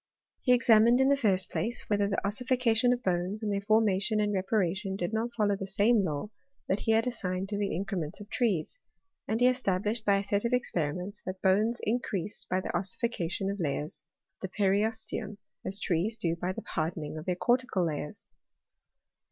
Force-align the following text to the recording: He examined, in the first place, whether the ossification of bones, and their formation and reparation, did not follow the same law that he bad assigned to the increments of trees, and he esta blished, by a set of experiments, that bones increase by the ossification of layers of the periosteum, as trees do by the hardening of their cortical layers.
He 0.41 0.51
examined, 0.51 0.99
in 0.99 1.09
the 1.09 1.15
first 1.15 1.47
place, 1.51 1.87
whether 1.87 2.09
the 2.09 2.25
ossification 2.25 2.91
of 2.91 3.03
bones, 3.03 3.43
and 3.43 3.53
their 3.53 3.61
formation 3.61 4.19
and 4.19 4.33
reparation, 4.33 4.95
did 4.95 5.13
not 5.13 5.31
follow 5.37 5.55
the 5.55 5.67
same 5.67 6.03
law 6.03 6.31
that 6.67 6.79
he 6.79 6.93
bad 6.93 7.05
assigned 7.05 7.49
to 7.49 7.57
the 7.59 7.75
increments 7.75 8.19
of 8.19 8.27
trees, 8.27 8.79
and 9.27 9.39
he 9.39 9.45
esta 9.45 9.79
blished, 9.79 10.03
by 10.03 10.17
a 10.17 10.23
set 10.23 10.43
of 10.43 10.53
experiments, 10.53 11.21
that 11.27 11.39
bones 11.43 11.79
increase 11.83 12.45
by 12.45 12.59
the 12.59 12.75
ossification 12.75 13.51
of 13.51 13.59
layers 13.59 14.01
of 14.41 14.49
the 14.49 14.57
periosteum, 14.57 15.37
as 15.63 15.79
trees 15.79 16.17
do 16.17 16.35
by 16.35 16.51
the 16.51 16.63
hardening 16.69 17.15
of 17.19 17.25
their 17.27 17.35
cortical 17.35 17.85
layers. 17.85 18.31